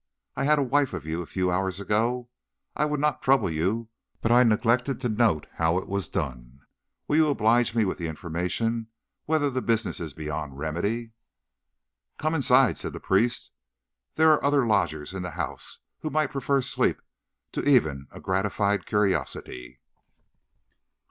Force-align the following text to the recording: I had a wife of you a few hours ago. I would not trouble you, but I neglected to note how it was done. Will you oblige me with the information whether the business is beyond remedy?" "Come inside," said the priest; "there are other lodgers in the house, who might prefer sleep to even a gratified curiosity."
I 0.35 0.45
had 0.45 0.57
a 0.57 0.63
wife 0.63 0.93
of 0.93 1.05
you 1.05 1.21
a 1.21 1.27
few 1.27 1.51
hours 1.51 1.79
ago. 1.79 2.27
I 2.75 2.85
would 2.85 2.99
not 2.99 3.21
trouble 3.21 3.51
you, 3.51 3.89
but 4.19 4.31
I 4.31 4.41
neglected 4.41 4.99
to 5.01 5.09
note 5.09 5.45
how 5.57 5.77
it 5.77 5.87
was 5.87 6.09
done. 6.09 6.61
Will 7.07 7.17
you 7.17 7.27
oblige 7.27 7.75
me 7.75 7.85
with 7.85 7.99
the 7.99 8.07
information 8.07 8.87
whether 9.25 9.51
the 9.51 9.61
business 9.61 9.99
is 9.99 10.15
beyond 10.15 10.57
remedy?" 10.57 11.11
"Come 12.17 12.33
inside," 12.33 12.79
said 12.79 12.93
the 12.93 12.99
priest; 12.99 13.51
"there 14.15 14.31
are 14.31 14.43
other 14.43 14.65
lodgers 14.65 15.13
in 15.13 15.21
the 15.21 15.29
house, 15.37 15.77
who 15.99 16.09
might 16.09 16.31
prefer 16.31 16.63
sleep 16.63 16.99
to 17.51 17.63
even 17.63 18.07
a 18.09 18.19
gratified 18.19 18.87
curiosity." 18.87 19.81